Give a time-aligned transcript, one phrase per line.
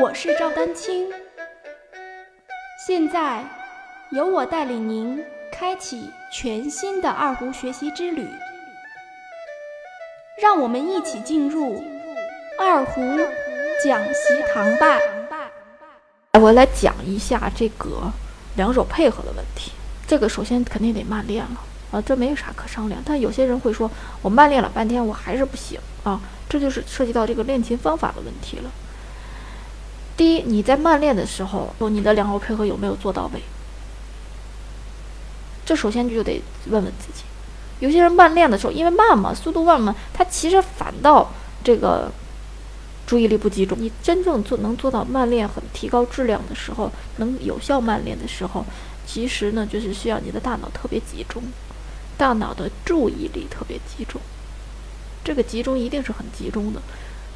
[0.00, 1.08] 我是赵丹青，
[2.86, 3.44] 现在
[4.10, 8.28] 由我带领您开启全新的二胡学习之旅，
[10.42, 11.82] 让我们一起进入
[12.58, 13.00] 二胡
[13.84, 14.98] 讲习堂吧。
[16.40, 18.12] 我来讲一下这个
[18.56, 19.72] 两手配合的问题。
[20.06, 21.60] 这个首先肯定得慢练了
[21.92, 23.00] 啊，这没有啥可商量。
[23.06, 23.90] 但有些人会说，
[24.22, 28.70] 我慢练了半天，我还是不行啊，这就是涉及到这个练琴方法的问题了。
[30.16, 33.42] 第一，你在慢练的时候，你的两个配合有没有做到位？
[35.66, 37.24] 这首先就得问问自己。
[37.80, 41.30] 有些人慢练的时候，因为慢嘛，速度慢嘛，他其实反倒
[41.64, 42.12] 这个
[43.06, 43.76] 注意力不集中。
[43.80, 48.64] 你真正做能做到慢练很提高质量的时候，能有效慢练的时候，
[49.06, 51.42] 其实呢，就是需要你的大脑特别集中，
[52.16, 54.20] 大脑的注意力特别集中。
[55.24, 56.80] 这个集中一定是很集中的。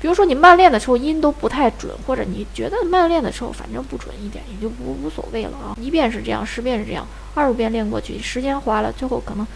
[0.00, 5.76] 比如说你慢练的时候音都不太准，或者你觉得慢练的时候反正不准一点，也就无无所谓了啊。
[5.80, 9.46] 一遍是这样，十遍是这样，二十遍练过去，时间花了，最后可能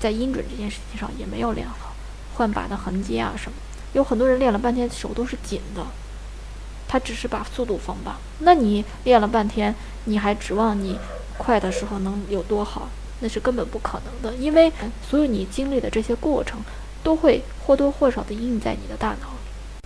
[0.00, 1.94] 在音准这件事情上也没有练好，
[2.36, 3.56] 换把的痕迹啊什么。
[3.92, 5.86] 有很多人练了半天手都是紧的，
[6.88, 8.14] 他只是把速度放慢。
[8.40, 9.74] 那你练了半天，
[10.06, 10.98] 你还指望你
[11.36, 12.88] 快的时候能有多好？
[13.20, 14.72] 那是根本不可能的，因为
[15.08, 16.58] 所有你经历的这些过程，
[17.02, 19.28] 都会或多或少的印在你的大脑。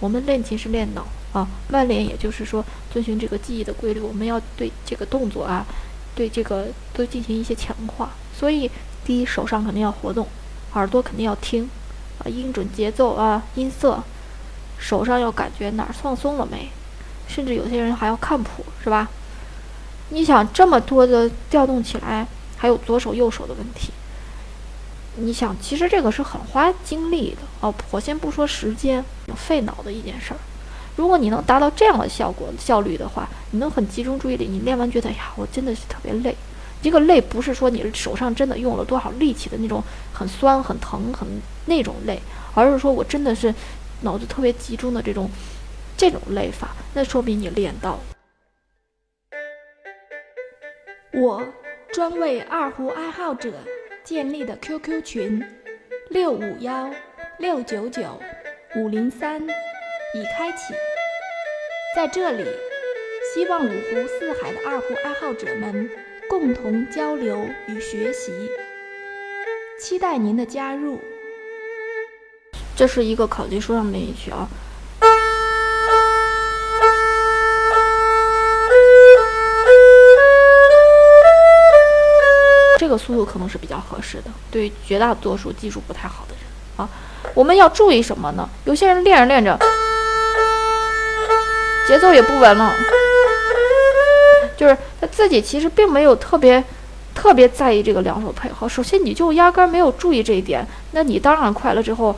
[0.00, 5.66] 我们练琴是练脑啊，慢练也就是说遵循这个记忆的规律，我们要对这个动作啊，
[6.14, 8.10] 对这个都进行一些强化。
[8.32, 8.70] 所以，
[9.04, 10.26] 第一手上肯定要活动，
[10.74, 11.68] 耳朵肯定要听
[12.18, 14.02] 啊，音准、节奏啊、音色，
[14.78, 16.70] 手上要感觉哪儿放松了没，
[17.26, 19.08] 甚至有些人还要看谱，是吧？
[20.10, 23.90] 你想这么多的调动起来，还有左手右手的问题。
[25.20, 27.74] 你想，其实这个是很花精力的哦。
[27.90, 29.04] 我先不说时间，
[29.36, 30.36] 费脑的一件事儿。
[30.96, 36.34] 如果你能达到这样的效果、效率的话，你能很集中注意力，你练完觉得呀，我真的是特别累。
[36.80, 41.26] 这个累不是说你手上真的用了多少力气的那种很酸、很疼、很
[41.66, 42.20] 那种累，
[42.54, 43.52] 而是说我真的是
[44.02, 45.28] 脑子特别集中的这种
[45.96, 47.98] 这种累法，那说明你练到。
[51.12, 51.44] 我
[51.92, 53.52] 专为二胡爱好者。
[54.08, 55.44] 建立的 QQ 群
[56.08, 56.90] 六五幺
[57.36, 58.18] 六九九
[58.74, 60.72] 五零三已开启，
[61.94, 62.42] 在这里，
[63.34, 65.90] 希望五湖四海的二胡爱好者们
[66.26, 68.32] 共同交流与学习，
[69.78, 70.98] 期待您的加入。
[72.74, 74.48] 这是一个考级书上面一句啊。
[82.88, 86.42] 这个速度可能是比较合适的，对于绝大多数技术不太好的人
[86.78, 86.88] 啊，
[87.34, 88.48] 我们要注意什么呢？
[88.64, 89.58] 有些人练着练着，
[91.86, 92.72] 节奏也不稳了，
[94.56, 96.64] 就是他自己其实并没有特别
[97.14, 98.66] 特别在意这个两手配合。
[98.66, 102.16] 首先，你就压根没有注意这一点，那你当然快了之后，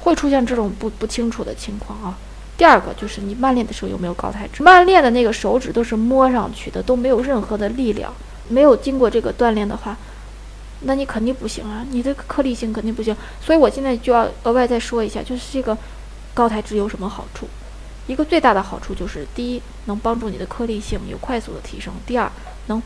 [0.00, 2.18] 会出现这种不不清楚的情况啊。
[2.60, 4.62] 第二个就是你慢练的时候有没有高抬指？
[4.62, 8.12] 慢练的那个手指都是摸上去的，都没有任何的力量，
[8.50, 9.96] 没有经过这个锻炼的话，
[10.80, 13.16] 那你肯定不行啊，你的颗粒性肯定不行。
[13.40, 15.74] 所以我现在就要额外再说一下，就是这个
[16.34, 17.48] 高抬指有什么好处？
[18.06, 22.30] 一个最大的好处就是，第一能帮助你的颗粒性有快速的提升；第二，
[22.66, 22.82] 能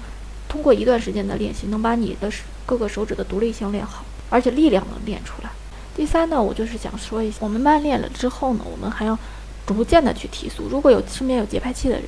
[0.48, 2.30] 通过一段时间的练习，能把你的
[2.64, 5.50] 各个手指的独立性练好，而且力量能练出来。
[5.96, 9.18] 第三呢，我就是想说一下，我们慢练了之后呢，我们还要。
[9.66, 10.68] 逐渐的去提速。
[10.68, 11.98] 如果有身边有节拍器的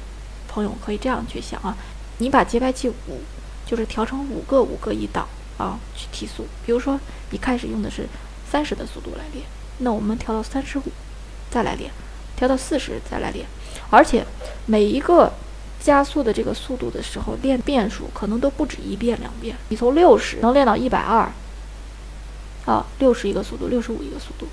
[0.49, 1.77] 朋友，可以这样去想啊，
[2.19, 3.21] 你把节拍器五，
[3.65, 5.27] 就是调成五个五个一档
[5.59, 6.47] 啊，去提速。
[6.65, 6.99] 比如说
[7.31, 8.07] 你开始用的是
[8.51, 9.45] 三十的速度来练，
[9.79, 10.83] 那我们调到三十五，
[11.51, 11.91] 再来练，
[12.37, 13.47] 调到四十再来练。
[13.91, 14.25] 而且
[14.67, 15.33] 每一个
[15.81, 19.57] 加速的这个速度的时候，练变数可能都不止一遍两遍。
[19.69, 21.31] 你从六十能练到一百二，
[22.65, 24.47] 啊，六十一个速度，六十五一个速度。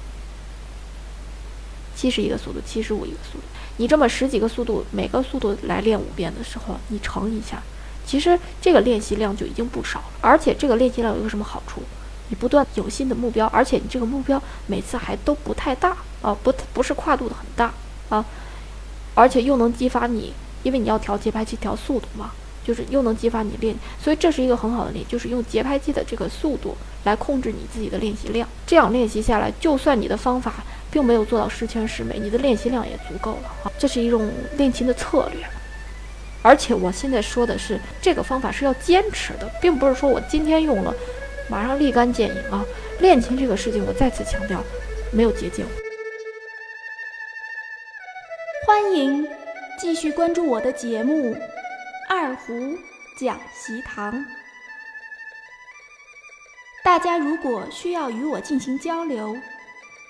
[2.04, 3.46] 七十一个速度，七十五一个速度，
[3.78, 7.64] 你这么十几个速度，每个速度来练五遍的时候，你乘一下，
[8.06, 10.06] 其实这个练习量就已经不少了。
[10.20, 11.82] 而且这个练习量有一个什么好处？
[12.28, 17.74] 你不断有新的目标，而且你这个目标每次还都不太大啊，不不是跨度的很大
[18.10, 18.26] 啊，
[19.16, 20.34] 而且又能激发你，
[20.64, 22.32] 因为你要调节拍器调速度嘛，
[22.66, 23.74] 就是又能激发你练，
[24.04, 28.46] 所以这是一个很好的练，就是用节拍器的这个速度来控制你自己的练习量。
[28.68, 30.54] 这样练习下来，就算你的方法。
[30.94, 33.72] 并没有做到十全十美，你的练习量也足够了啊！
[33.80, 35.44] 这是一种练琴的策略，
[36.44, 40.94] 而且我现在说的是这个方法是要坚持的，并不是说我今天用了，
[41.50, 42.64] 马上立竿见影啊！
[43.00, 44.64] 练琴这个事情，我再次强调，
[45.12, 45.66] 没有捷径。
[48.68, 49.28] 欢迎
[49.80, 51.34] 继续关注我的节目
[52.08, 52.54] 《二胡
[53.20, 54.14] 讲习堂》。
[56.84, 59.36] 大家如果需要与我进行交流，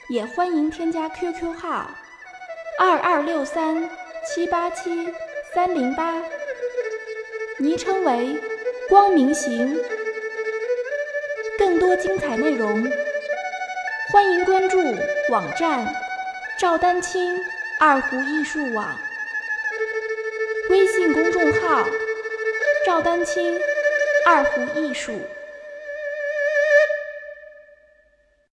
[0.09, 1.89] 也欢迎添加 QQ 号
[2.77, 3.89] 二二六三
[4.25, 5.07] 七八七
[5.53, 6.21] 三零八，
[7.57, 8.35] 昵称为
[8.89, 9.79] “光明行”。
[11.57, 12.85] 更多精彩内容，
[14.11, 14.77] 欢迎关注
[15.29, 15.87] 网站
[16.57, 17.41] 赵丹青
[17.79, 18.99] 二胡艺术网，
[20.69, 21.87] 微信公众号
[22.85, 23.57] 赵丹青
[24.25, 25.13] 二胡艺术。